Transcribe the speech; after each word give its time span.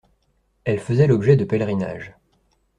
Elles 0.63 0.79
faisaient 0.79 1.05
l'objet 1.05 1.35
de 1.35 1.45
pèlerinages. 1.45 2.15